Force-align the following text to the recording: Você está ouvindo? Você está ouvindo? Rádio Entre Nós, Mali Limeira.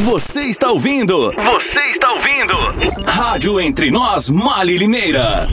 Você 0.00 0.42
está 0.42 0.70
ouvindo? 0.70 1.32
Você 1.36 1.80
está 1.90 2.12
ouvindo? 2.12 2.54
Rádio 3.06 3.60
Entre 3.60 3.90
Nós, 3.90 4.28
Mali 4.28 4.76
Limeira. 4.76 5.46